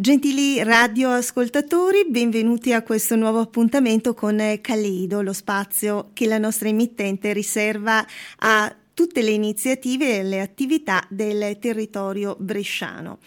[0.00, 7.34] Gentili radioascoltatori, benvenuti a questo nuovo appuntamento con Caleido, lo spazio che la nostra emittente
[7.34, 8.02] riserva
[8.38, 13.18] a tutte le iniziative e le attività del territorio bresciano.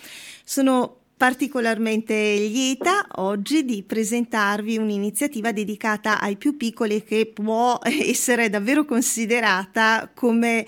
[0.44, 8.83] Sono particolarmente lieta oggi di presentarvi un'iniziativa dedicata ai più piccoli che può essere davvero
[8.83, 10.65] considerata come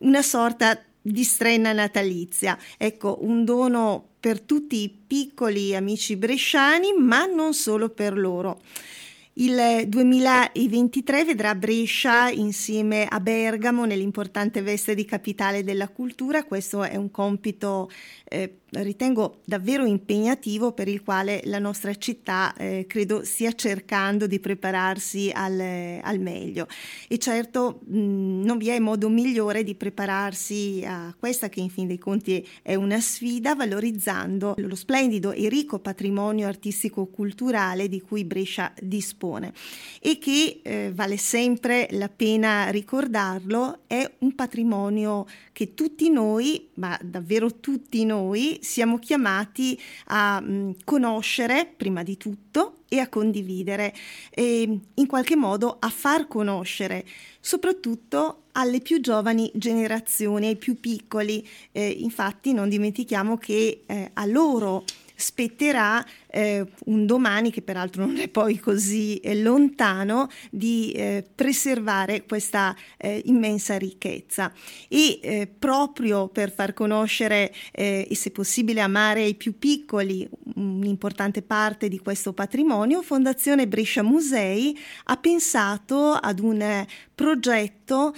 [0.00, 2.58] una sorta di strenna natalizia.
[2.76, 8.60] Ecco, un dono per tutti i piccoli amici bresciani, ma non solo per loro.
[9.34, 16.42] Il 2023 vedrà Brescia insieme a Bergamo nell'importante veste di capitale della cultura.
[16.42, 17.88] Questo è un compito
[18.24, 24.40] eh, ritengo davvero impegnativo per il quale la nostra città eh, credo stia cercando di
[24.40, 25.60] prepararsi al,
[26.02, 26.66] al meglio.
[27.08, 31.86] E certo mh, non vi è modo migliore di prepararsi a questa che in fin
[31.86, 38.72] dei conti è una sfida valorizzando lo splendido e ricco patrimonio artistico-culturale di cui Brescia
[38.80, 39.52] dispone.
[40.00, 46.98] E che eh, vale sempre la pena ricordarlo è un patrimonio che tutti noi ma
[47.02, 53.94] davvero tutti noi siamo chiamati a mh, mm, conoscere prima di tutto e a condividere
[54.30, 57.04] e in qualche modo a far conoscere
[57.40, 61.46] soprattutto alle più giovani generazioni, ai più piccoli.
[61.72, 64.84] Eh, infatti non dimentichiamo che eh, a loro
[65.16, 72.24] spetterà eh, un domani, che peraltro non è poi così eh, lontano, di eh, preservare
[72.26, 74.52] questa eh, immensa ricchezza.
[74.88, 81.42] E eh, proprio per far conoscere eh, e se possibile amare ai più piccoli un'importante
[81.42, 88.14] parte di questo patrimonio, Fondazione Brescia Musei ha pensato ad un progetto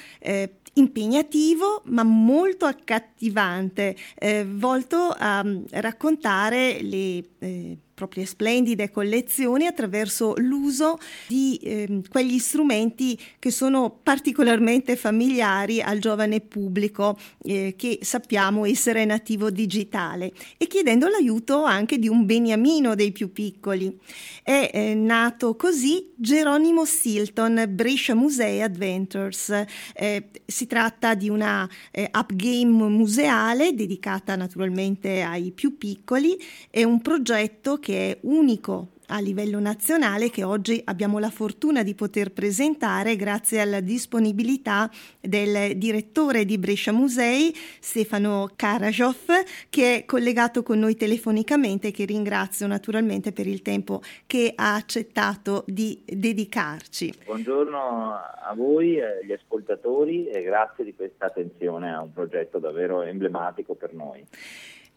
[0.79, 10.35] impegnativo ma molto accattivante, eh, volto a mm, raccontare le eh, proprie splendide collezioni attraverso
[10.37, 18.65] l'uso di eh, quegli strumenti che sono particolarmente familiari al giovane pubblico eh, che sappiamo
[18.67, 23.99] essere nativo digitale e chiedendo l'aiuto anche di un beniamino dei più piccoli.
[24.45, 29.65] È eh, nato così Geronimo Stilton Brescia Musei Adventures.
[29.95, 36.37] Eh, si tratta di una eh, upgame museale dedicata naturalmente ai più piccoli,
[36.71, 41.83] è un progetto che che è unico a livello nazionale che oggi abbiamo la fortuna
[41.83, 47.51] di poter presentare grazie alla disponibilità del direttore di Brescia Musei
[47.81, 49.25] Stefano Karajov
[49.71, 54.75] che è collegato con noi telefonicamente e che ringrazio naturalmente per il tempo che ha
[54.75, 57.15] accettato di dedicarci.
[57.25, 63.73] Buongiorno a voi, agli ascoltatori e grazie di questa attenzione a un progetto davvero emblematico
[63.73, 64.23] per noi.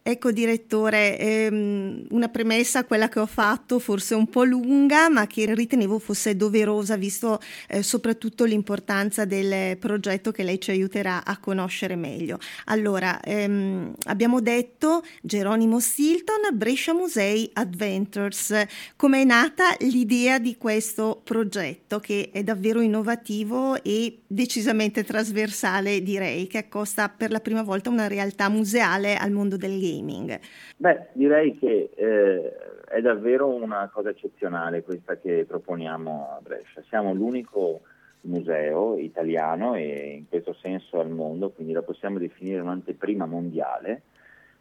[0.04, 5.54] Ecco direttore, ehm, una premessa, quella che ho fatto, forse un po' lunga, ma che
[5.54, 11.94] ritenevo fosse doverosa, visto eh, soprattutto l'importanza del progetto che lei ci aiuterà a conoscere
[11.94, 12.40] meglio.
[12.64, 18.52] Allora, ehm, abbiamo detto Geronimo Stilton, Brescia Musei Adventures.
[18.96, 26.48] Come è nata l'idea di questo progetto che è davvero innovativo e decisamente trasversale, direi,
[26.48, 29.91] che accosta per la prima volta una realtà museale al mondo del gaming?
[29.94, 30.38] Gaming?
[30.76, 36.82] Beh, direi che eh, è davvero una cosa eccezionale questa che proponiamo a Brescia.
[36.88, 37.82] Siamo l'unico
[38.22, 44.02] museo italiano e in questo senso al mondo, quindi la possiamo definire un'anteprima mondiale,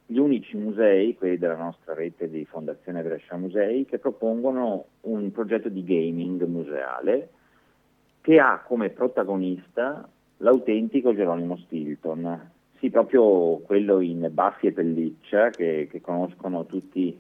[0.06, 5.70] gli unici musei, quelli della nostra rete di Fondazione Brescia Musei, che propongono un progetto
[5.70, 7.30] di gaming museale
[8.20, 15.88] che ha come protagonista l'autentico Geronimo Stilton, sì, proprio quello in baffi e pelliccia che,
[15.90, 17.16] che conoscono tutti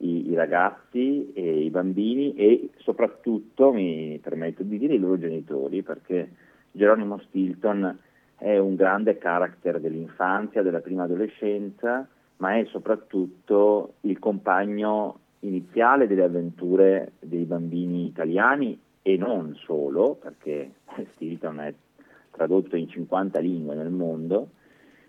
[0.00, 5.82] i, i, ragazzi e i bambini e soprattutto, mi permetto di dire, i loro genitori,
[5.82, 6.28] perché
[6.70, 7.98] Geronimo Stilton
[8.36, 12.06] è un grande character dell'infanzia, della prima adolescenza,
[12.36, 20.72] ma è soprattutto il compagno iniziale delle avventure dei bambini italiani e non solo, perché
[21.14, 21.72] Stilton è
[22.32, 24.50] tradotto in 50 lingue nel mondo,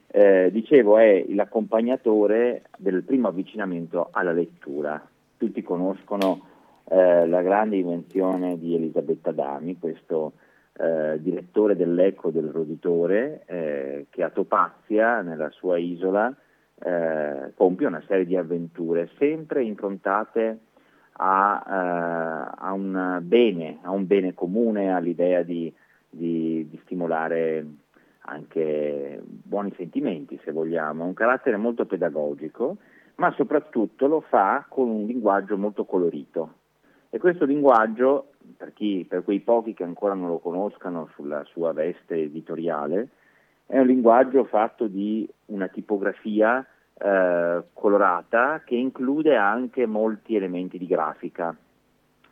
[0.07, 5.05] eh, dicevo, è l'accompagnatore del primo avvicinamento alla lettura.
[5.37, 6.41] Tutti conoscono
[6.89, 10.33] eh, la grande invenzione di Elisabetta Dami, questo
[10.79, 16.33] eh, direttore dell'Eco del Roditore, eh, che a Topazia, nella sua isola,
[16.79, 20.59] eh, compie una serie di avventure sempre improntate
[21.13, 25.73] a, eh, a, un, bene, a un bene comune, all'idea di,
[26.09, 27.65] di, di stimolare
[28.29, 32.77] anche buoni sentimenti se vogliamo, un carattere molto pedagogico,
[33.15, 36.53] ma soprattutto lo fa con un linguaggio molto colorito.
[37.09, 41.71] E questo linguaggio, per, chi, per quei pochi che ancora non lo conoscano sulla sua
[41.71, 43.09] veste editoriale,
[43.65, 50.87] è un linguaggio fatto di una tipografia eh, colorata che include anche molti elementi di
[50.87, 51.55] grafica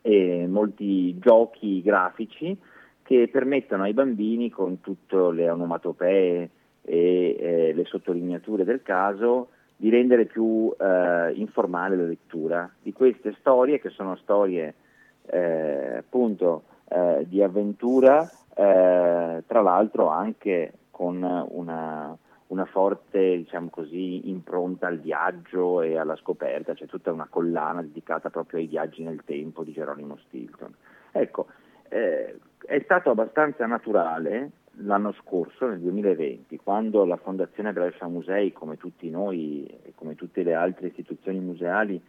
[0.02, 2.58] e molti giochi grafici
[3.06, 6.50] che permettono ai bambini con tutte le onomatopee
[6.82, 13.36] e eh, le sottolineature del caso di rendere più eh, informale la lettura di queste
[13.40, 14.74] storie che sono storie
[15.28, 22.18] eh, appunto eh, di avventura, eh, tra l'altro anche con una,
[22.48, 28.32] una forte diciamo così, impronta al viaggio e alla scoperta, c'è tutta una collana dedicata
[28.32, 30.74] proprio ai viaggi nel tempo di Geronimo Stilton.
[31.12, 31.48] Ecco,
[31.96, 38.76] eh, è stato abbastanza naturale l'anno scorso, nel 2020, quando la Fondazione Brescia Musei, come
[38.76, 42.02] tutti noi e come tutte le altre istituzioni museali,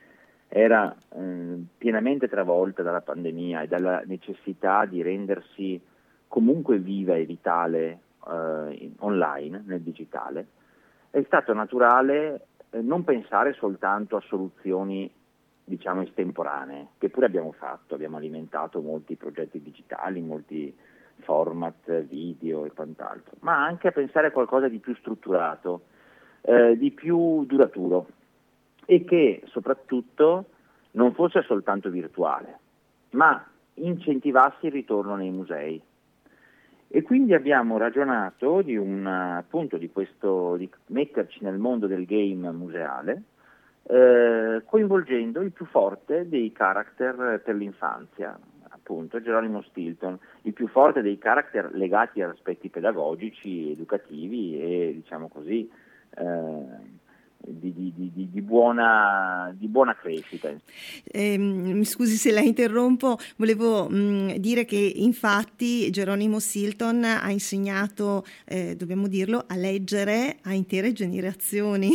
[0.49, 5.81] era eh, pienamente travolta dalla pandemia e dalla necessità di rendersi
[6.27, 7.99] comunque viva e vitale
[8.29, 10.47] eh, online, nel digitale,
[11.11, 15.09] è stato naturale eh, non pensare soltanto a soluzioni
[15.69, 20.73] diciamo estemporanee, che pure abbiamo fatto, abbiamo alimentato molti progetti digitali, molti
[21.19, 25.87] format video e quant'altro, ma anche a pensare a qualcosa di più strutturato,
[26.43, 28.07] eh, di più duraturo.
[28.89, 30.45] E che soprattutto
[30.93, 32.59] non fosse soltanto virtuale,
[33.11, 35.83] ma incentivasse il ritorno nei musei.
[36.89, 42.49] E quindi abbiamo ragionato di, un, appunto, di, questo, di metterci nel mondo del game
[42.53, 43.23] museale,
[43.89, 48.39] eh, coinvolgendo il più forte dei character per l'infanzia,
[48.69, 55.29] appunto Geronimo Stilton, il più forte dei character legati ad aspetti pedagogici, educativi e diciamo
[55.29, 55.71] così
[56.17, 56.65] eh,
[57.47, 60.53] di, di, di, di, buona, di buona crescita.
[61.05, 67.31] Eh, mi scusi se la interrompo, volevo mh, mm, dire che infatti Geronimo Silton ha
[67.31, 71.93] insegnato, eh, dobbiamo dirlo, a leggere a intere generazioni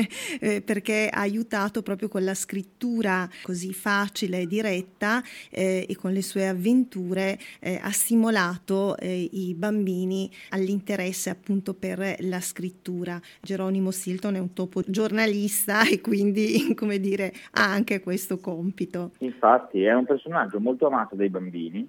[0.40, 6.12] eh, perché ha aiutato proprio con la scrittura così facile e diretta eh, e con
[6.12, 13.20] le sue avventure eh, ha stimolato eh, i bambini all'interesse appunto per la scrittura.
[13.40, 19.12] Geronimo Silton è un topo giornalista e quindi, come dire, ha anche questo compito.
[19.18, 21.88] Infatti è un personaggio molto amato dai bambini,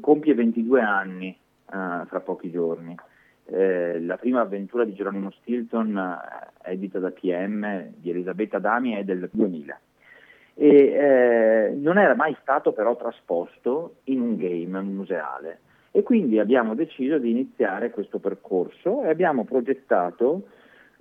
[0.00, 2.94] compie 22 anni uh, fra pochi giorni.
[3.46, 9.04] Eh, la prima avventura di Geronimo Stilton, eh, edita da PM di Elisabetta Dami, è
[9.04, 9.78] del 2000
[10.54, 15.58] e eh, non era mai stato però trasposto in un game museale
[15.90, 20.48] e quindi abbiamo deciso di iniziare questo percorso e abbiamo progettato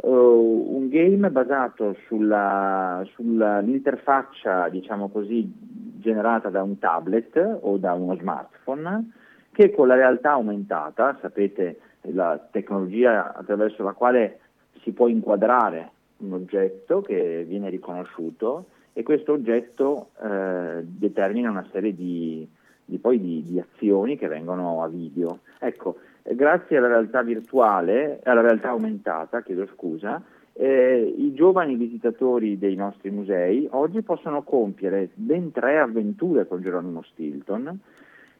[0.03, 5.51] uh, un game basato sull'interfaccia, diciamo così,
[5.99, 9.11] generata da un tablet o da uno smartphone
[9.51, 11.79] che con la realtà aumentata, sapete
[12.11, 14.39] la tecnologia attraverso la quale
[14.81, 21.95] si può inquadrare un oggetto che viene riconosciuto e questo oggetto eh, determina una serie
[21.95, 22.47] di,
[22.85, 25.39] di, poi di, di azioni che vengono a video.
[25.59, 30.21] Ecco, grazie alla realtà virtuale, alla realtà aumentata, chiedo scusa,
[30.53, 37.01] eh, i giovani visitatori dei nostri musei oggi possono compiere ben tre avventure con Geronimo
[37.01, 37.79] Stilton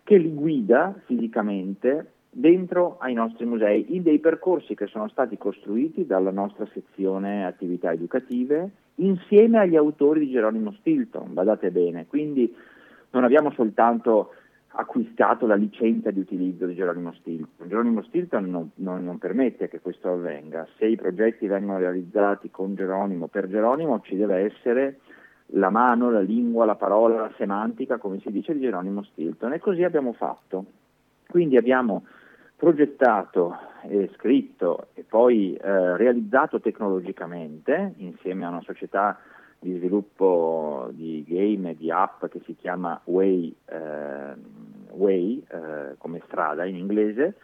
[0.03, 6.05] che li guida fisicamente dentro ai nostri musei in dei percorsi che sono stati costruiti
[6.05, 12.53] dalla nostra sezione attività educative insieme agli autori di Geronimo Stilton, badate bene, quindi
[13.11, 14.33] non abbiamo soltanto
[14.75, 17.67] acquistato la licenza di utilizzo di Geronimo Stilton.
[17.67, 20.67] Geronimo Stilton non, non, non, permette che questo avvenga.
[20.77, 24.99] Se i progetti vengono realizzati con Geronimo, per Geronimo ci deve essere
[25.47, 29.53] la mano, la lingua, la parola, la semantica, come si dice, di Geronimo Stilton.
[29.53, 30.65] E così abbiamo fatto.
[31.27, 32.05] Quindi abbiamo
[32.55, 39.19] progettato e scritto e poi eh, realizzato tecnologicamente insieme a una società
[39.63, 44.33] di sviluppo di game e di app che si chiama Way, eh,
[44.91, 47.35] Way eh, come strada in inglese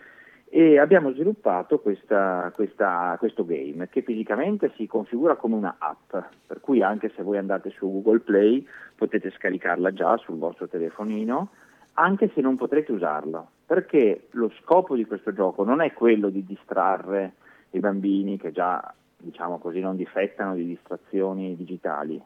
[0.51, 6.15] e abbiamo sviluppato questa, questa, questo game che fisicamente si configura come una app,
[6.47, 11.49] per cui anche se voi andate su Google Play potete scaricarla già sul vostro telefonino,
[11.93, 16.43] anche se non potrete usarlo, perché lo scopo di questo gioco non è quello di
[16.43, 17.33] distrarre
[17.71, 22.21] i bambini che già diciamo così, non difettano di distrazioni digitali,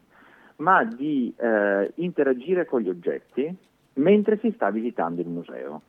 [0.57, 3.55] ma di eh, interagire con gli oggetti
[3.95, 5.81] mentre si sta visitando il museo.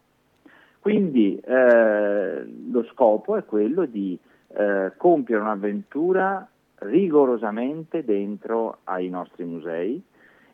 [0.81, 4.19] Quindi eh, lo scopo è quello di
[4.49, 6.47] eh, compiere un'avventura
[6.81, 10.03] rigorosamente dentro ai nostri musei,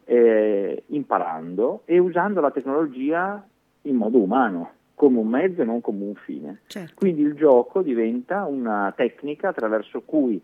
[0.04, 3.44] eh, imparando e usando la tecnologia
[3.82, 6.60] in modo umano, come un mezzo e non come un fine.
[6.66, 6.92] Certo.
[6.94, 10.38] Quindi il gioco diventa una tecnica attraverso cui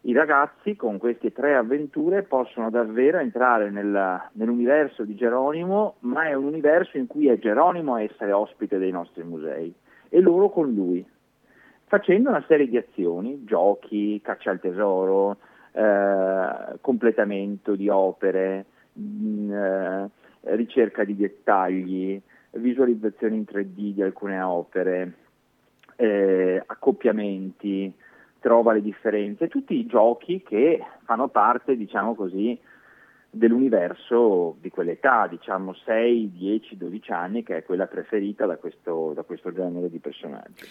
[0.00, 6.34] i ragazzi con queste tre avventure possono davvero entrare nella, nell'universo di Geronimo, ma è
[6.34, 9.72] un universo in cui è Geronimo a essere ospite dei nostri musei
[10.08, 11.06] e loro con lui,
[11.84, 15.36] facendo una serie di azioni, giochi, caccia al tesoro,
[15.70, 20.10] eh, completamento di opere, mh, mm, eh,
[20.56, 22.20] ricerca di dettagli,
[22.56, 25.12] visualizzazioni in 3D di alcune opere,
[25.96, 27.92] eh, accoppiamenti,
[28.40, 32.58] trova le differenze, tutti i giochi che fanno parte, diciamo così,
[33.30, 39.22] dell'universo di quell'età, diciamo 6, 10, 12 anni, che è quella preferita da questo, da
[39.22, 40.64] questo genere di personaggi.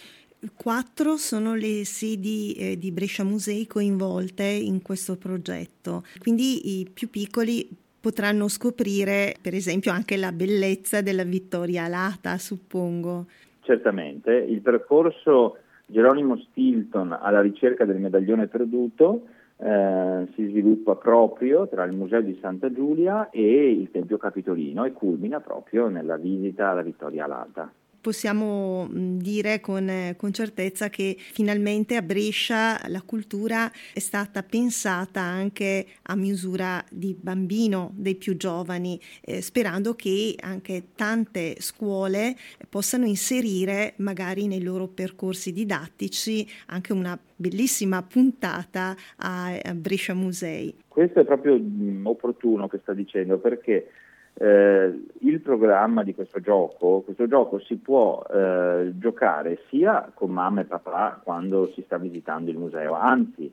[0.54, 7.08] Quattro sono le sedi eh, di Brescia Musei coinvolte in questo progetto, quindi i più
[7.08, 7.68] piccoli
[8.04, 13.24] potranno scoprire per esempio anche la bellezza della Vittoria Alata, suppongo.
[13.62, 15.56] Certamente, il percorso
[15.86, 19.22] Geronimo Stilton alla ricerca del medaglione perduto
[19.56, 24.92] eh, si sviluppa proprio tra il Museo di Santa Giulia e il Tempio Capitolino e
[24.92, 27.72] culmina proprio nella visita alla Vittoria Alata
[28.04, 35.86] possiamo dire con, con, certezza che finalmente a Brescia la cultura è stata pensata anche
[36.02, 42.36] a misura di bambino, dei più giovani, eh, sperando che anche tante scuole
[42.68, 50.74] possano inserire magari nei loro percorsi didattici anche una bellissima puntata a, a Brescia Musei.
[50.88, 51.58] Questo è proprio
[52.02, 53.88] opportuno che sta dicendo perché
[54.36, 60.62] eh, il programma di questo gioco, questo gioco si può eh, giocare sia con mamma
[60.62, 63.50] e papà quando si sta visitando il museo, anzi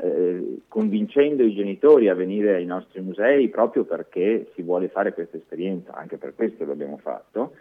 [0.00, 5.36] eh, convincendo i genitori a venire ai nostri musei proprio perché si vuole fare questa
[5.36, 7.52] esperienza, anche per questo l'abbiamo fatto,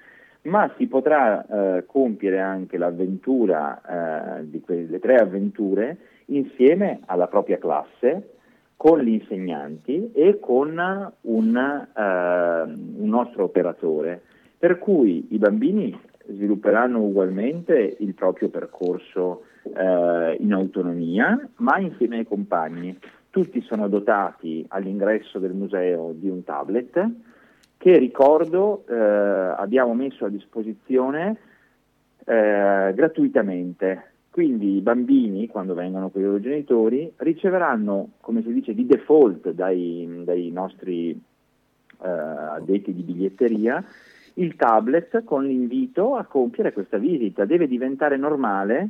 [0.43, 7.57] ma si potrà eh, compiere anche l'avventura eh, di quelle tre avventure insieme alla propria
[7.57, 8.36] classe
[8.77, 10.69] con gli insegnanti e con
[11.21, 14.21] un, eh, un nostro operatore,
[14.57, 22.25] per cui i bambini svilupperanno ugualmente il proprio percorso eh, in autonomia, ma insieme ai
[22.25, 22.97] compagni.
[23.31, 27.09] Tutti sono dotati all'ingresso del museo di un tablet
[27.77, 31.37] che ricordo eh, abbiamo messo a disposizione
[32.25, 38.75] eh, gratuitamente quindi i bambini, quando vengono con i loro genitori, riceveranno, come si dice,
[38.75, 43.83] di default dai, dai nostri eh, addetti di biglietteria
[44.35, 47.45] il tablet con l'invito a compiere questa visita.
[47.45, 48.89] Deve diventare normale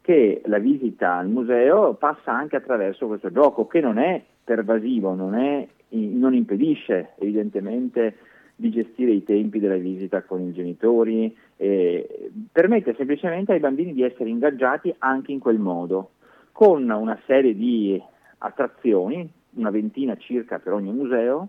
[0.00, 5.36] che la visita al museo passa anche attraverso questo gioco, che non è pervasivo, non,
[5.36, 8.16] è, non impedisce evidentemente
[8.60, 14.02] di gestire i tempi della visita con i genitori, eh, permette semplicemente ai bambini di
[14.02, 16.10] essere ingaggiati anche in quel modo,
[16.52, 18.00] con una serie di
[18.38, 21.48] attrazioni, una ventina circa per ogni museo,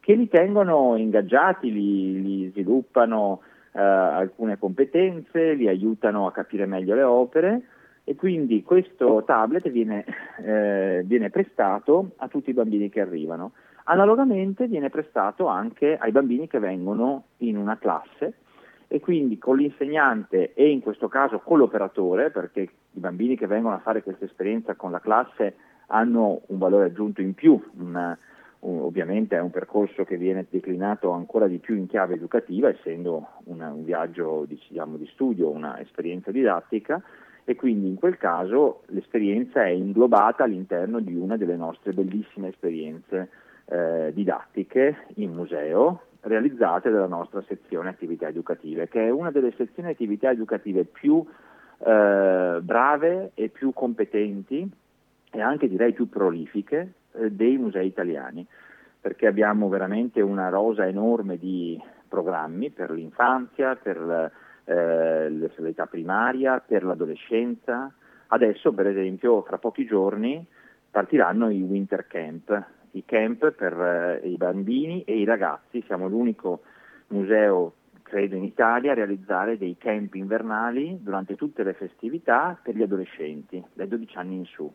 [0.00, 6.94] che li tengono ingaggiati, li, li sviluppano eh, alcune competenze, li aiutano a capire meglio
[6.94, 7.62] le opere
[8.04, 10.06] e quindi questo tablet viene,
[10.42, 13.52] eh, viene prestato a tutti i bambini che arrivano.
[13.90, 18.34] Analogamente viene prestato anche ai bambini che vengono in una classe
[18.86, 23.76] e quindi con l'insegnante e in questo caso con l'operatore, perché i bambini che vengono
[23.76, 25.54] a fare questa esperienza con la classe
[25.86, 28.16] hanno un valore aggiunto in più, una,
[28.60, 33.26] un, ovviamente è un percorso che viene declinato ancora di più in chiave educativa, essendo
[33.44, 37.02] una, un viaggio diciamo, di studio, un'esperienza didattica,
[37.42, 43.30] e quindi in quel caso l'esperienza è inglobata all'interno di una delle nostre bellissime esperienze
[43.68, 49.90] eh, didattiche in museo realizzate dalla nostra sezione attività educative, che è una delle sezioni
[49.90, 51.24] attività educative più
[51.78, 54.68] eh, brave e più competenti
[55.30, 58.46] e anche direi più prolifiche eh, dei musei italiani,
[59.00, 64.32] perché abbiamo veramente una rosa enorme di programmi per l'infanzia, per
[64.64, 67.92] eh, l'età primaria, per l'adolescenza.
[68.28, 70.44] Adesso, per esempio, fra pochi giorni
[70.90, 75.82] partiranno i winter camp, i camp per eh, i bambini e i ragazzi.
[75.86, 76.62] Siamo l'unico
[77.08, 82.82] museo, credo, in Italia a realizzare dei camp invernali durante tutte le festività per gli
[82.82, 84.70] adolescenti, dai 12 anni in su,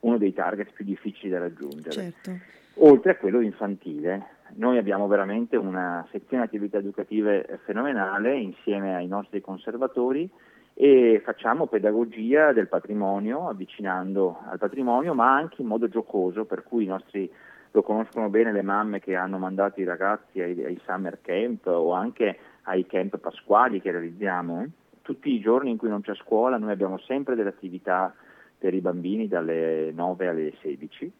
[0.00, 1.90] uno dei target più difficili da raggiungere.
[1.90, 2.30] Certo.
[2.78, 4.32] Oltre a quello infantile.
[4.56, 10.30] Noi abbiamo veramente una sezione attività educative fenomenale insieme ai nostri conservatori
[10.74, 16.84] e facciamo pedagogia del patrimonio, avvicinando al patrimonio, ma anche in modo giocoso, per cui
[16.84, 17.30] i nostri
[17.74, 21.92] lo conoscono bene le mamme che hanno mandato i ragazzi ai, ai summer camp o
[21.92, 24.64] anche ai camp pasquali che realizziamo.
[25.02, 28.14] Tutti i giorni in cui non c'è scuola noi abbiamo sempre delle attività
[28.56, 31.12] per i bambini dalle 9 alle 16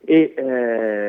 [0.00, 0.42] e eh,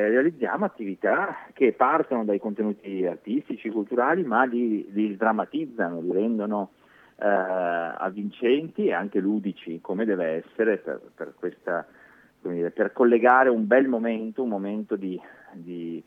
[0.10, 6.72] realizziamo attività che partono dai contenuti artistici, culturali, ma li, li drammatizzano, li rendono
[7.18, 11.86] eh, avvincenti e anche ludici, come deve essere per, per, questa,
[12.42, 15.20] dire, per collegare un bel momento, un momento di,
[15.54, 16.02] di,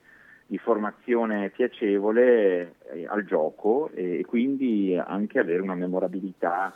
[0.47, 6.75] di formazione piacevole eh, al gioco e quindi anche avere una memorabilità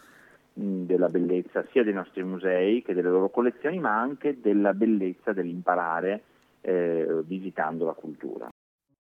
[0.52, 6.22] della bellezza sia dei nostri musei che delle loro collezioni, ma anche della bellezza dell'imparare
[6.62, 8.48] eh, visitando la cultura.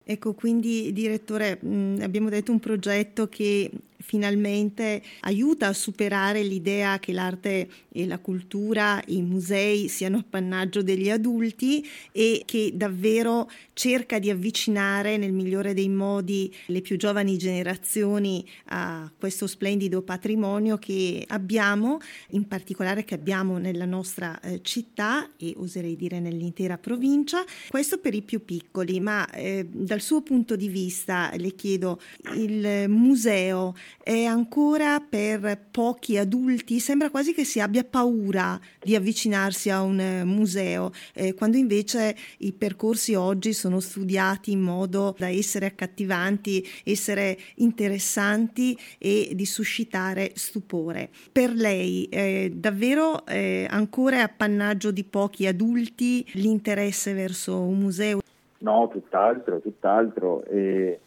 [0.05, 7.13] Ecco, quindi direttore, mh, abbiamo detto un progetto che finalmente aiuta a superare l'idea che
[7.13, 14.31] l'arte e la cultura, i musei siano appannaggio degli adulti e che davvero cerca di
[14.31, 21.99] avvicinare nel migliore dei modi le più giovani generazioni a questo splendido patrimonio che abbiamo,
[22.31, 27.45] in particolare che abbiamo nella nostra eh, città e oserei dire nell'intera provincia.
[27.69, 32.01] Questo per i più piccoli, ma eh, dal suo punto di vista le chiedo,
[32.37, 39.71] il museo è ancora per pochi adulti, sembra quasi che si abbia paura di avvicinarsi
[39.71, 45.29] a un eh, museo, eh, quando invece i percorsi oggi sono studiati in modo da
[45.29, 51.11] essere accattivanti, essere interessanti e di suscitare stupore.
[51.31, 58.21] Per lei è davvero eh, ancora appannaggio di pochi adulti l'interesse verso un museo?
[58.59, 60.45] No, tutt'altro, tutt'altro.
[60.45, 60.99] Eh,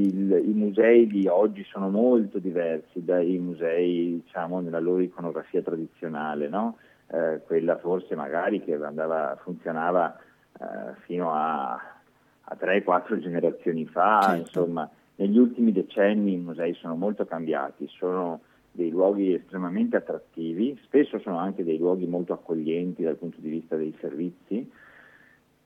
[0.00, 6.48] il, I musei di oggi sono molto diversi dai musei diciamo, nella loro iconografia tradizionale,
[6.48, 6.76] no?
[7.12, 10.16] eh, quella forse magari che andava, funzionava
[10.58, 14.38] eh, fino a, a 3-4 generazioni fa, certo.
[14.40, 18.40] insomma, negli ultimi decenni i musei sono molto cambiati, sono
[18.70, 23.76] dei luoghi estremamente attrattivi, spesso sono anche dei luoghi molto accoglienti dal punto di vista
[23.76, 24.70] dei servizi,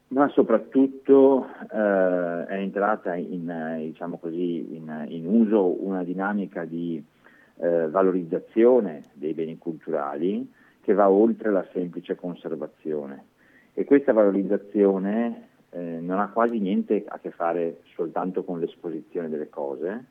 [0.09, 7.03] ma soprattutto eh, è entrata in, diciamo così, in, in, uso una dinamica di
[7.57, 10.49] eh, valorizzazione dei beni culturali
[10.81, 13.25] che va oltre la semplice conservazione.
[13.75, 19.49] E questa valorizzazione eh, non ha quasi niente a che fare soltanto con l'esposizione delle
[19.49, 20.05] cose,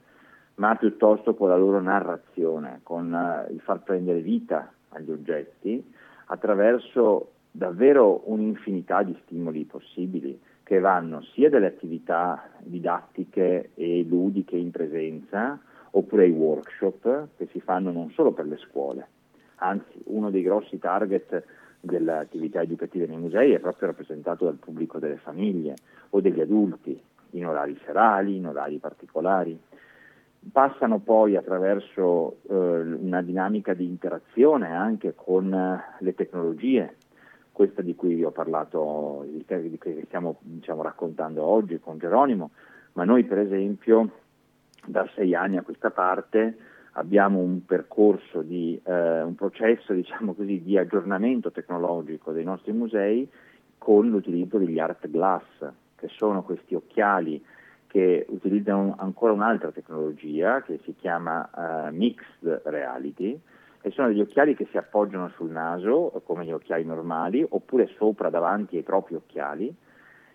[0.55, 5.93] ma piuttosto con la loro narrazione, con uh, il far prendere vita agli oggetti
[6.27, 14.71] attraverso davvero un'infinità di stimoli possibili che vanno sia dalle attività didattiche e ludiche in
[14.71, 15.57] presenza
[15.91, 19.07] oppure ai workshop che si fanno non solo per le scuole,
[19.57, 21.43] anzi uno dei grossi target
[21.79, 25.75] delle attività educative nei musei è proprio rappresentato dal pubblico delle famiglie
[26.09, 26.99] o degli adulti
[27.31, 29.57] in orari serali, in orari particolari.
[30.51, 35.49] Passano poi attraverso eh, una dinamica di interazione anche con
[35.99, 36.95] le tecnologie,
[37.55, 42.51] questa di cui vi ho parlato, di cui stiamo diciamo, raccontando oggi con Geronimo,
[42.93, 44.11] ma noi per esempio
[44.85, 46.57] da sei anni a questa parte
[46.97, 53.25] abbiamo un percorso di, eh, un processo diciamo così, di aggiornamento tecnologico dei nostri musei
[53.77, 55.45] con l'utilizzo degli art glass,
[55.95, 57.41] che sono questi occhiali
[57.87, 63.39] che utilizzano ancora un'altra tecnologia che si chiama uh, mixed reality,
[63.85, 68.31] e sono degli occhiali che si appoggiano sul naso come gli occhiali normali oppure sopra
[68.31, 69.71] davanti ai propri occhiali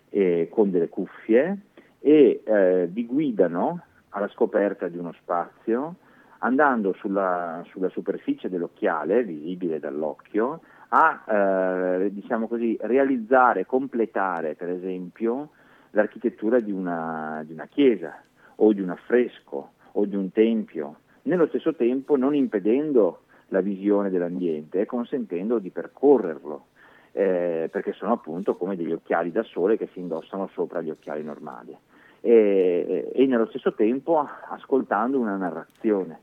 [0.07, 1.57] eh, con delle cuffie
[1.99, 5.95] e eh, vi guidano alla scoperta di uno spazio
[6.39, 15.49] andando sulla, sulla superficie dell'occhiale visibile dall'occhio a eh, diciamo così, realizzare, completare per esempio
[15.89, 18.17] l'architettura di una, di una chiesa
[18.55, 24.09] o di un affresco o di un tempio, nello stesso tempo non impedendo la visione
[24.09, 26.67] dell'ambiente, consentendo di percorrerlo,
[27.11, 31.23] eh, perché sono appunto come degli occhiali da sole che si indossano sopra gli occhiali
[31.23, 31.77] normali.
[32.21, 36.19] E, e nello stesso tempo ascoltando una narrazione.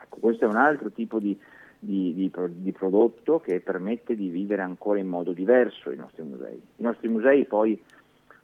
[0.00, 1.38] Ecco, questo è un altro tipo di,
[1.78, 6.60] di, di, di, prodotto che permette di vivere ancora in modo diverso i nostri musei.
[6.76, 7.80] I nostri musei poi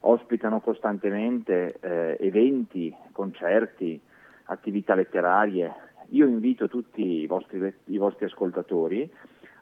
[0.00, 4.00] ospitano costantemente eh, eventi, concerti,
[4.44, 5.72] attività letterarie,
[6.11, 9.11] io invito tutti i vostri, i vostri ascoltatori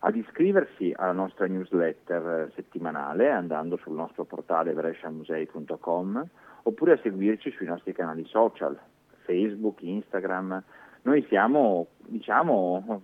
[0.01, 6.29] ad iscriversi alla nostra newsletter settimanale andando sul nostro portale bresciamusei.com
[6.63, 8.79] oppure a seguirci sui nostri canali social,
[9.25, 10.63] Facebook, Instagram,
[11.03, 13.03] noi siamo, diciamo,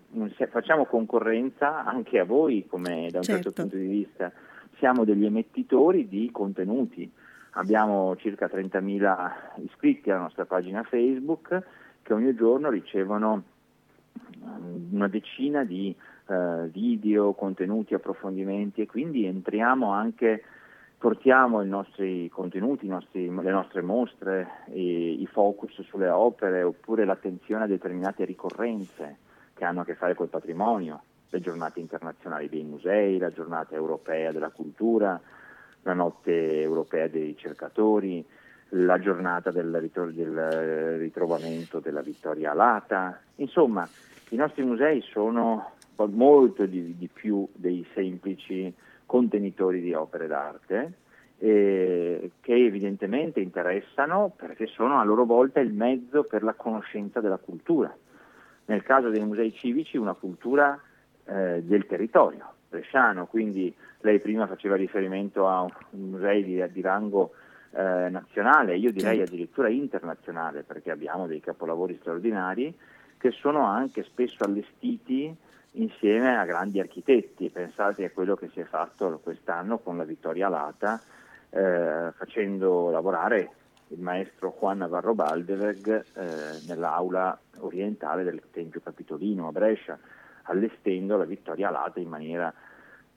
[0.50, 3.50] facciamo concorrenza anche a voi come da un certo.
[3.50, 4.32] certo punto di vista,
[4.78, 7.10] siamo degli emettitori di contenuti.
[7.54, 11.62] Abbiamo circa 30.000 iscritti alla nostra pagina Facebook
[12.02, 13.42] che ogni giorno ricevono
[14.38, 15.94] mm, una decina di
[16.26, 20.42] eh, video, contenuti, approfondimenti e quindi entriamo anche,
[20.96, 27.04] portiamo i nostri contenuti, i nostri, le nostre mostre, i, i focus sulle opere oppure
[27.04, 29.16] l'attenzione a determinate ricorrenze
[29.54, 34.32] che hanno a che fare col patrimonio, le giornate internazionali dei musei, la giornata europea
[34.32, 35.20] della cultura,
[35.82, 38.24] la notte europea dei ricercatori,
[38.70, 43.20] la giornata del, ritro- del ritrovamento della Vittoria Alata.
[43.36, 43.88] Insomma,
[44.30, 48.72] i nostri musei sono molto di, di più dei semplici
[49.04, 50.92] contenitori di opere d'arte
[51.42, 57.38] eh, che evidentemente interessano perché sono a loro volta il mezzo per la conoscenza della
[57.38, 57.94] cultura.
[58.66, 60.78] Nel caso dei musei civici una cultura
[61.24, 67.32] eh, del territorio bresciano, quindi lei prima faceva riferimento a musei di, di rango
[67.72, 69.32] eh, nazionale, io direi certo.
[69.32, 72.76] addirittura internazionale perché abbiamo dei capolavori straordinari
[73.16, 75.34] che sono anche spesso allestiti
[75.72, 77.50] insieme a grandi architetti.
[77.50, 81.00] Pensate a quello che si è fatto quest'anno con la Vittoria Lata,
[81.50, 83.50] eh, facendo lavorare
[83.88, 89.98] il maestro Juan Navarro Baldeweg eh, nell'aula orientale del Tempio Capitolino a Brescia,
[90.44, 92.52] allestendo la Vittoria Lata in maniera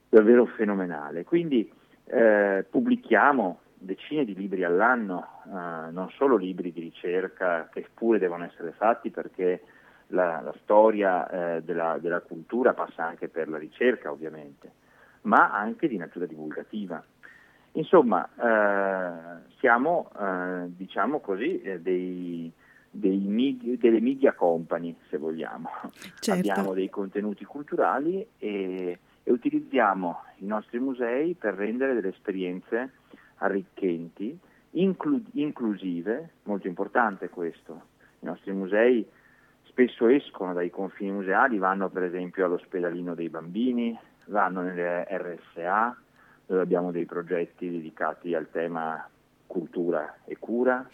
[0.09, 1.23] davvero fenomenale.
[1.23, 1.71] Quindi
[2.05, 8.45] eh, pubblichiamo decine di libri all'anno, eh, non solo libri di ricerca che pure devono
[8.45, 9.61] essere fatti perché
[10.07, 14.71] la, la storia eh, della, della, cultura passa anche per la ricerca ovviamente,
[15.21, 17.03] ma anche di natura divulgativa.
[17.73, 22.51] Insomma, eh, siamo, eh, diciamo così, eh, dei,
[22.89, 25.69] dei delle media company, se vogliamo.
[26.19, 26.31] Certo.
[26.31, 32.91] Abbiamo dei contenuti culturali e, e utilizziamo i nostri musei per rendere delle esperienze
[33.43, 34.37] arricchenti,
[34.71, 37.81] inclu- inclusive, molto importante questo.
[38.19, 39.05] I nostri musei
[39.63, 45.97] spesso escono dai confini museali, vanno per esempio all'ospedalino dei bambini, vanno nelle RSA,
[46.45, 49.07] dove abbiamo dei progetti dedicati al tema
[49.45, 50.87] cultura e cura.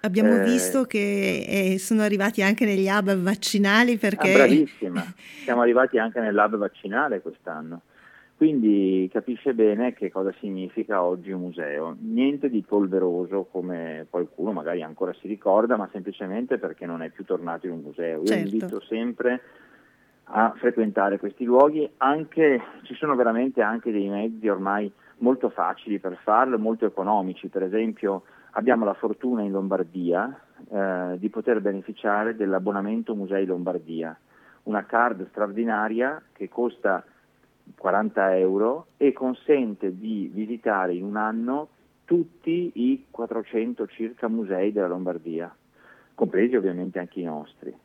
[0.00, 4.32] Abbiamo eh, visto che eh, sono arrivati anche negli hub vaccinali perché...
[4.32, 5.02] Ah, bravissima,
[5.42, 7.82] siamo arrivati anche nell'hub vaccinale quest'anno.
[8.38, 11.96] Quindi capisce bene che cosa significa oggi un museo.
[11.98, 17.24] Niente di polveroso come qualcuno magari ancora si ricorda, ma semplicemente perché non è più
[17.24, 18.20] tornato in un museo.
[18.20, 18.44] Io certo.
[18.44, 19.42] invito sempre
[20.30, 26.16] a frequentare questi luoghi, anche, ci sono veramente anche dei mezzi ormai molto facili per
[26.22, 27.48] farlo, molto economici.
[27.48, 28.22] Per esempio
[28.52, 34.16] abbiamo la fortuna in Lombardia eh, di poter beneficiare dell'abbonamento Musei Lombardia,
[34.64, 37.04] una card straordinaria che costa
[37.76, 41.68] 40 euro e consente di visitare in un anno
[42.04, 45.54] tutti i 400 circa musei della Lombardia,
[46.14, 47.76] compresi ovviamente anche i nostri.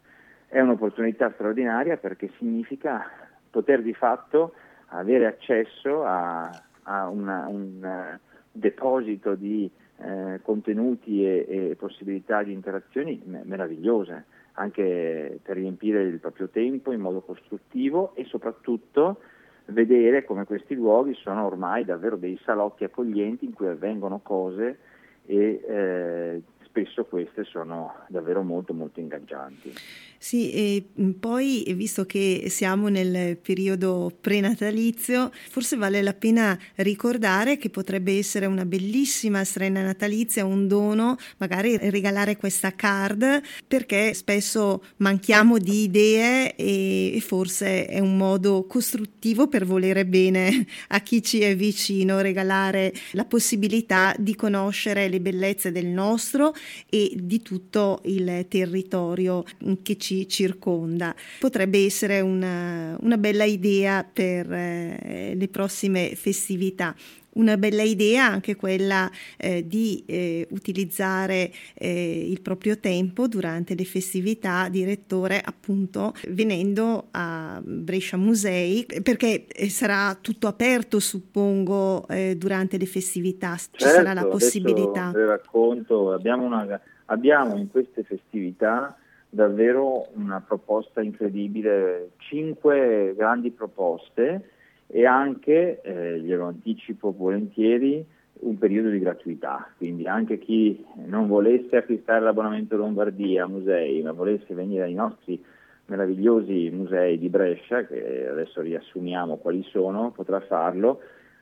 [0.47, 3.05] È un'opportunità straordinaria perché significa
[3.49, 4.53] poter di fatto
[4.87, 6.49] avere accesso a,
[6.83, 8.19] a una, un uh,
[8.51, 16.47] deposito di uh, contenuti e, e, possibilità di interazioni meravigliose, anche per riempire il proprio
[16.49, 19.19] tempo in modo costruttivo e soprattutto
[19.65, 24.77] vedere come questi luoghi sono ormai davvero dei salotti accoglienti in cui avvengono cose
[25.25, 26.41] e eh,
[26.73, 29.71] spesso queste sono davvero molto molto ingaggianti.
[30.17, 37.57] Sì, e mm, poi visto che siamo nel periodo prenatalizio, forse vale la pena ricordare
[37.57, 44.83] che potrebbe essere una bellissima strena natalizia, un dono, magari regalare questa card, perché spesso
[44.97, 51.41] manchiamo di idee e forse è un modo costruttivo per volere bene a chi ci
[51.41, 56.53] è vicino, regalare la possibilità di conoscere le bellezze del nostro
[56.89, 59.43] e di tutto il territorio
[59.81, 61.15] che ci ci circonda.
[61.39, 66.95] Potrebbe essere una, una bella idea per eh, le prossime festività
[67.35, 73.85] una bella idea anche quella eh, di eh, utilizzare eh, il proprio tempo durante le
[73.85, 82.77] festività direttore appunto venendo a Brescia Musei perché eh, sarà tutto aperto suppongo eh, durante
[82.77, 83.55] le festività.
[83.55, 85.11] Ci certo, sarà la possibilità.
[85.13, 86.11] vi racconto.
[86.11, 88.97] Abbiamo, una, abbiamo in queste festività
[89.29, 94.49] davvero una proposta incredibile, cinque grandi proposte
[94.95, 98.05] e anche, eh, glielo anticipo volentieri,
[98.41, 104.53] un periodo di gratuità, quindi anche chi non volesse acquistare l'abbonamento Lombardia musei, ma volesse
[104.53, 105.43] venire ai nostri
[105.87, 110.99] meravigliosi musei di Brescia, che adesso riassumiamo quali sono, potrà farlo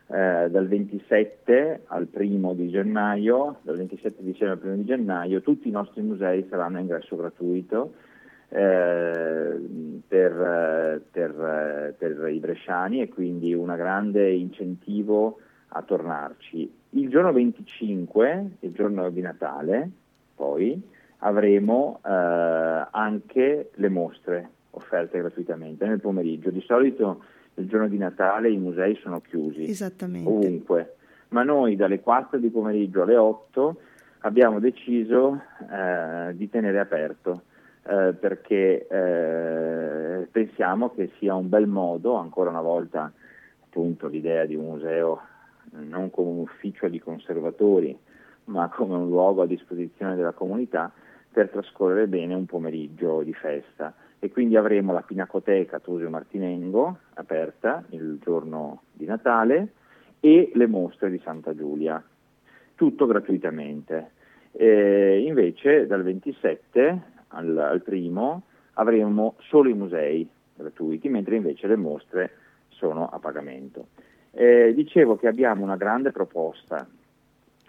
[0.08, 5.68] eh, dal 27 al 1 di gennaio, dal 27 dicembre al 1 di gennaio, tutti
[5.68, 7.96] i nostri musei saranno a ingresso gratuito
[10.08, 10.32] per,
[11.10, 16.80] per, per i bresciani e quindi un grande incentivo a tornarci.
[16.92, 19.90] Il giorno 25, il giorno di Natale,
[20.36, 20.82] poi
[21.20, 22.10] avremo eh,
[22.92, 26.50] anche le mostre offerte gratuitamente nel pomeriggio.
[26.50, 27.24] Di solito
[27.56, 29.66] il giorno di Natale i musei sono chiusi
[30.26, 30.96] ovunque,
[31.30, 33.82] ma noi dalle 4 di pomeriggio alle 8
[34.20, 37.44] abbiamo deciso eh, di tenere aperto
[37.84, 43.12] eh, perché eh, pensiamo che sia un bel modo, ancora una volta
[43.63, 45.22] appunto l'idea di un museo
[45.72, 47.98] non come un ufficio di conservatori,
[48.46, 50.91] ma come un luogo a disposizione della comunità
[51.32, 53.94] per trascorrere bene un pomeriggio di festa.
[54.20, 59.74] E quindi avremo la Pinacoteca Tosio Martinengo aperta il giorno di Natale
[60.20, 62.04] e le mostre di Santa Giulia,
[62.76, 64.12] tutto gratuitamente.
[64.52, 67.02] E invece dal 27
[67.62, 68.43] al, al primo
[68.74, 72.32] avremo solo i musei gratuiti, mentre invece le mostre
[72.69, 73.88] sono a pagamento.
[74.32, 76.88] Eh, dicevo che abbiamo una grande proposta,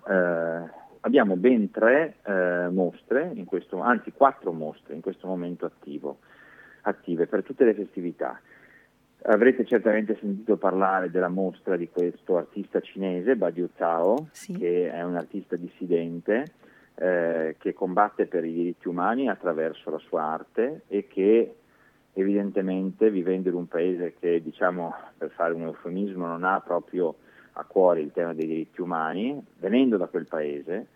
[0.08, 6.18] eh, abbiamo ben tre eh, mostre, questo, anzi quattro mostre in questo momento attivo,
[6.82, 8.40] attive per tutte le festività.
[9.24, 14.52] Avrete certamente sentito parlare della mostra di questo artista cinese, Badiu Zhao, sì.
[14.52, 16.54] che è un artista dissidente
[16.94, 21.54] eh, che combatte per i diritti umani attraverso la sua arte e che
[22.14, 27.16] evidentemente vivendo in un paese che, diciamo, per fare un eufemismo, non ha proprio
[27.52, 30.86] a cuore il tema dei diritti umani, venendo da quel paese,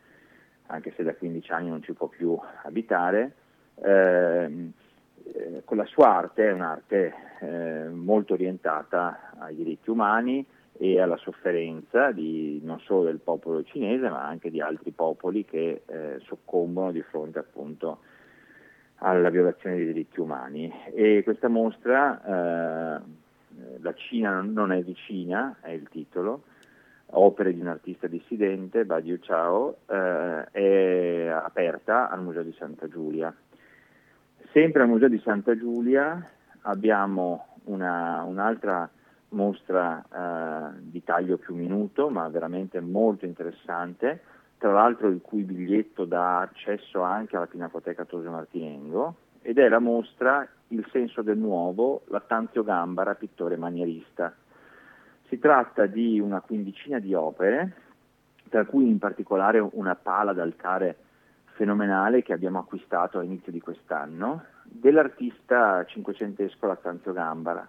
[0.66, 3.34] anche se da 15 anni non ci può più abitare,
[3.76, 4.72] ehm,
[5.32, 10.46] eh, con la sua arte è un'arte eh, molto orientata ai diritti umani
[10.78, 15.82] e alla sofferenza di, non solo del popolo cinese ma anche di altri popoli che
[15.86, 17.98] eh, soccombono di fronte appunto
[18.96, 20.72] alla violazione dei diritti umani.
[20.94, 23.00] E questa mostra, eh,
[23.80, 26.44] La Cina non è vicina, è il titolo,
[27.10, 33.34] opere di un artista dissidente, Badiu Chao, eh, è aperta al Museo di Santa Giulia.
[34.52, 36.26] Sempre al Museo di Santa Giulia
[36.62, 38.88] abbiamo una, un'altra
[39.30, 44.22] mostra eh, di taglio più minuto, ma veramente molto interessante,
[44.58, 49.78] tra l'altro il cui biglietto dà accesso anche alla Pinacoteca Tosio Martinengo, ed è la
[49.78, 54.34] mostra Il senso del nuovo, Lattanzio Gambara, pittore manierista.
[55.28, 57.72] Si tratta di una quindicina di opere,
[58.48, 60.96] tra cui in particolare una pala d'altare
[61.52, 67.68] fenomenale che abbiamo acquistato all'inizio di quest'anno, dell'artista cinquecentesco Lattanzio Gambara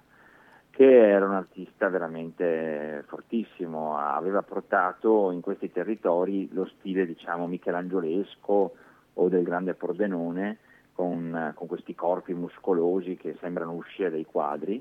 [0.77, 8.75] che era un artista veramente fortissimo, aveva portato in questi territori lo stile diciamo michelangiolesco
[9.15, 10.59] o del grande Pordenone
[10.93, 14.79] con, con questi corpi muscolosi che sembrano uscire dai quadri,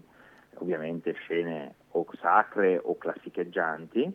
[0.56, 4.14] ovviamente scene o sacre o classicheggianti.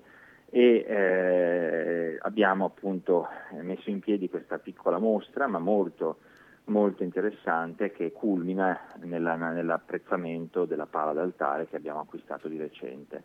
[0.51, 3.27] E eh, abbiamo appunto
[3.61, 6.17] messo in piedi questa piccola mostra ma molto
[6.71, 13.21] molto interessante che culmina nella, nell'apprezzamento della pala d'altare che abbiamo acquistato di recente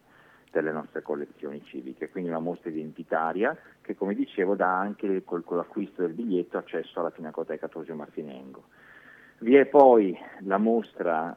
[0.50, 5.44] per le nostre collezioni civiche, quindi una mostra identitaria che come dicevo dà anche col,
[5.44, 8.64] con l'acquisto del biglietto accesso alla Pinacoteca Tosio Martinengo.
[9.38, 11.36] Vi è poi la mostra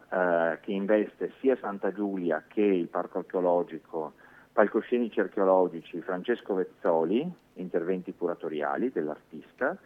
[0.54, 4.13] eh, che investe sia Santa Giulia che il Parco Archeologico,
[4.54, 9.78] palcoscenici archeologici Francesco Vezzoli, interventi curatoriali dell'artista,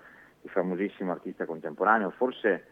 [0.44, 2.66] il famosissimo artista contemporaneo, forse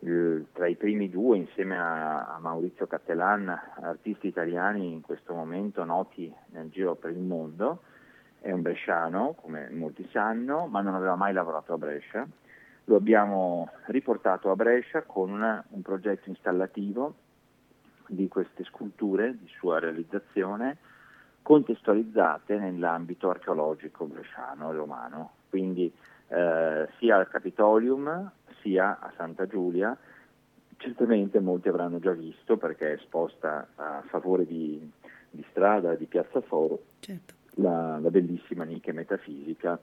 [0.00, 3.48] il, tra i primi due insieme a, a, Maurizio Cattelan,
[3.80, 7.82] artisti italiani in questo momento noti nel giro per il mondo,
[8.40, 12.26] è un bresciano, come molti sanno, ma non aveva mai lavorato a Brescia.
[12.84, 17.14] Lo abbiamo riportato a Brescia con una, un progetto installativo
[18.06, 20.76] di queste sculture, di sua realizzazione,
[21.42, 25.30] contestualizzate nell'ambito archeologico bresciano e romano.
[25.48, 25.92] Quindi
[26.28, 29.96] eh, sia al Capitolium sia a Santa Giulia.
[30.76, 34.90] Certamente molti avranno già visto perché è esposta a favore di,
[35.30, 37.34] di strada di Piazza Foro certo.
[37.54, 39.80] la, la, bellissima Nike metafisica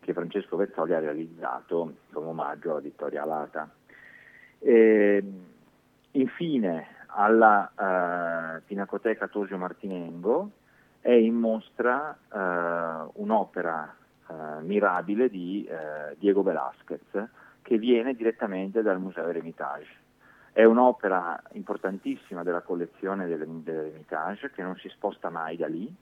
[0.00, 3.70] che Francesco Vezzoli ha realizzato come omaggio alla Vittoria Alata.
[4.58, 5.24] E,
[6.10, 10.50] infine alla uh, Pinacoteca Tosio Martinengo
[11.04, 13.94] è in mostra eh, un'opera
[14.28, 17.28] eh, mirabile di eh, Diego Velázquez
[17.60, 20.02] che viene direttamente dal Museo Hermitage.
[20.52, 25.92] È un'opera importantissima della collezione dell'Hermitage che non si sposta mai da lì,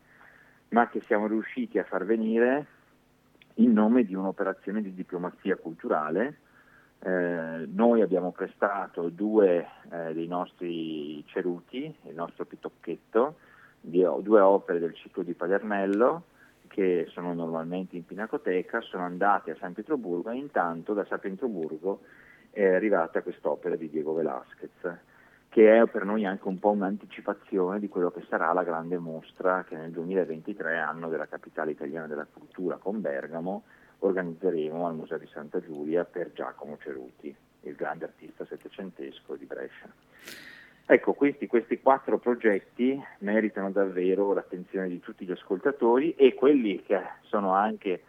[0.70, 2.66] ma che siamo riusciti a far venire
[3.54, 6.38] in nome di un'operazione di diplomazia culturale.
[6.98, 13.36] Eh, noi abbiamo prestato due eh, dei nostri ceruti, il nostro pitocchetto,
[13.80, 16.24] due opere del ciclo di Palermello
[16.72, 22.00] che sono normalmente in Pinacoteca, sono andate a San Pietroburgo e intanto da San Pietroburgo
[22.50, 24.96] è arrivata quest'opera di Diego Velázquez,
[25.50, 29.64] che è per noi anche un po' un'anticipazione di quello che sarà la grande mostra
[29.64, 33.64] che nel 2023, anno della capitale italiana della cultura con Bergamo,
[33.98, 40.51] organizzeremo al Museo di Santa Giulia per Giacomo Ceruti, il grande artista settecentesco di Brescia.
[40.84, 47.00] Ecco, questi, questi, quattro progetti meritano davvero l'attenzione di tutti gli ascoltatori e quelli che
[47.22, 48.02] sono anche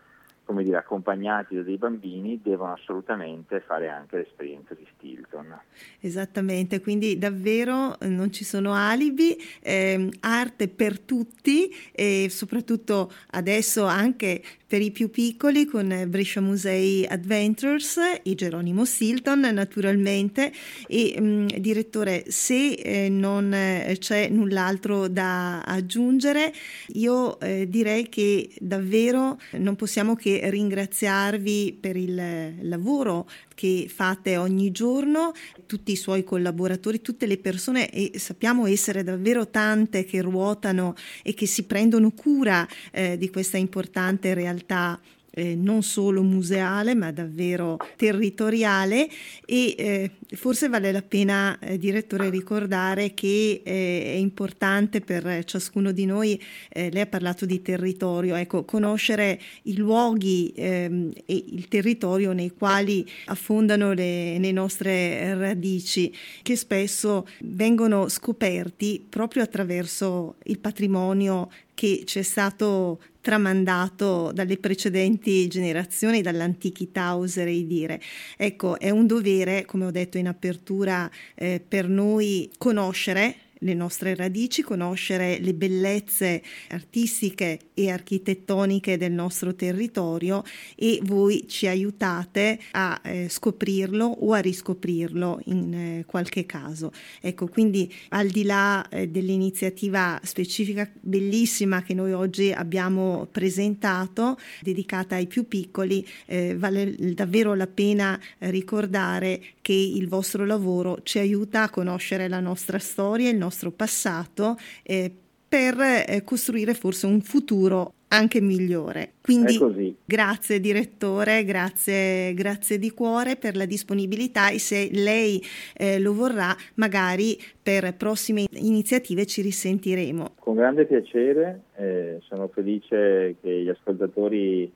[0.45, 5.57] come dire, accompagnati da dei bambini devono assolutamente fare anche l'esperienza di Stilton.
[5.99, 13.85] Esattamente, quindi davvero eh, non ci sono alibi, eh, arte per tutti e soprattutto adesso
[13.85, 14.41] anche
[14.73, 20.51] per i più piccoli con Brescia Musei Adventures e Geronimo Stilton naturalmente
[20.87, 26.51] e mh, mm, direttore se eh, non eh, c'è null'altro da aggiungere
[26.93, 34.71] io eh, direi che davvero non possiamo che ringraziarvi per il lavoro che fate ogni
[34.71, 35.33] giorno,
[35.65, 41.33] tutti i suoi collaboratori, tutte le persone e sappiamo essere davvero tante che ruotano e
[41.33, 44.99] che si prendono cura eh, di questa importante realtà
[45.35, 49.09] eh, non solo museale ma davvero territoriale.
[49.45, 55.91] E eh, forse vale la pena, eh, direttore, ricordare che eh, è importante per ciascuno
[55.91, 61.67] di noi, eh, lei ha parlato di territorio, ecco, conoscere i luoghi ehm, e il
[61.67, 70.59] territorio nei quali affondano le, le nostre radici, che spesso vengono scoperti proprio attraverso il
[70.59, 78.01] patrimonio che ci è stato tramandato dalle precedenti generazioni, dall'antichità oserei dire.
[78.35, 84.13] Ecco, è un dovere, come ho detto in apertura, eh, per noi conoscere le nostre
[84.15, 90.43] radici, conoscere le bellezze artistiche e architettoniche del nostro territorio
[90.75, 96.91] e voi ci aiutate a eh, scoprirlo o a riscoprirlo in eh, qualche caso.
[97.21, 105.15] Ecco, quindi al di là eh, dell'iniziativa specifica bellissima che noi oggi abbiamo presentato, dedicata
[105.15, 111.63] ai più piccoli, eh, vale davvero la pena ricordare che il vostro lavoro ci aiuta
[111.63, 115.09] a conoscere la nostra storia, il nostro passato eh,
[115.47, 119.13] per eh, costruire forse un futuro anche migliore.
[119.21, 119.57] Quindi
[120.03, 125.41] grazie direttore, grazie, grazie di cuore per la disponibilità e se lei
[125.77, 130.33] eh, lo vorrà magari per prossime iniziative ci risentiremo.
[130.39, 134.71] Con grande piacere, eh, sono felice che gli ascoltatori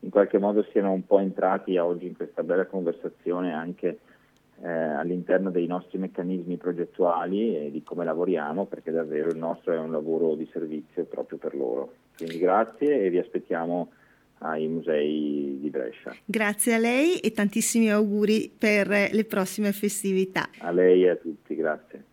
[0.00, 3.98] in qualche modo siano un po' entrati oggi in questa bella conversazione anche
[4.62, 9.78] eh, all'interno dei nostri meccanismi progettuali e di come lavoriamo, perché davvero il nostro è
[9.78, 11.92] un lavoro di servizio proprio per loro.
[12.16, 13.90] Quindi grazie e vi aspettiamo
[14.38, 16.14] ai musei di Brescia.
[16.24, 20.48] Grazie a lei e tantissimi auguri per le prossime festività.
[20.58, 22.04] A lei e a tutti, grazie.